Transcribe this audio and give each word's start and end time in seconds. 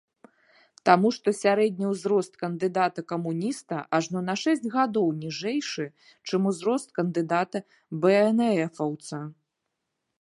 Таму 0.89 1.09
што 1.17 1.33
сярэдні 1.39 1.85
ўзрост 1.89 2.33
кандыдата-камуніста 2.43 3.75
ажно 3.99 4.19
на 4.29 4.35
шэсць 4.45 4.65
гадоў 4.77 5.07
ніжэйшы, 5.27 5.85
чым 6.31 6.41
узрост 6.53 6.87
кандыдата-бээнэфаўца. 6.99 9.23